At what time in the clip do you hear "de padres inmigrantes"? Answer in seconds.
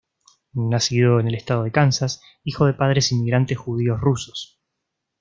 2.65-3.59